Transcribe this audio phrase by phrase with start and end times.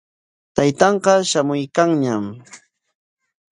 [0.55, 2.25] Taytanqa shamuykanñam.